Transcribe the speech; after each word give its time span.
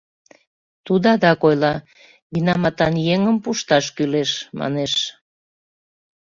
Тудо 0.85 1.07
адак 1.15 1.41
ойла: 1.47 1.73
«Винаматан 2.33 2.93
еҥым 3.13 3.37
пушташ 3.43 3.85
кӱлеш»,— 3.95 4.31
манеш. 4.59 4.93